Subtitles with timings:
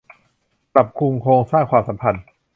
[0.73, 2.23] ปรับปรุงโครงสร้างความสัมพันธ์